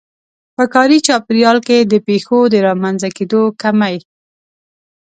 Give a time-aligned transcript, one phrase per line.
[0.55, 3.95] په کاري چاپېريال کې د پېښو د رامنځته کېدو کمی.